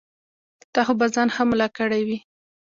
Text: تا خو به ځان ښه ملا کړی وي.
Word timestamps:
تا 0.73 0.81
خو 0.85 0.93
به 0.99 1.05
ځان 1.15 1.27
ښه 1.35 1.43
ملا 1.49 1.67
کړی 1.77 2.01
وي. 2.07 2.17